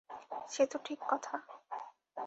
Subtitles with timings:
[0.49, 1.35] সে তো ঠিক কথা।